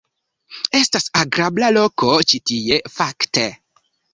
Estas 0.77 1.05
agrabla 1.25 1.69
loko 1.77 2.11
ĉi 2.33 2.41
tie, 2.53 2.81
fakte. 2.99 3.49